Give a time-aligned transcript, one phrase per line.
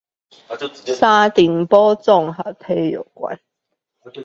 [0.99, 3.39] 三重綜合體育館